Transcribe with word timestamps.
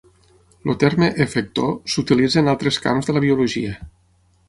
El 0.71 0.77
terme 0.83 1.09
"efector" 1.27 1.69
s'utilitza 1.97 2.43
en 2.45 2.53
altres 2.57 2.83
camps 2.87 3.11
de 3.11 3.19
la 3.19 3.27
biologia. 3.31 3.81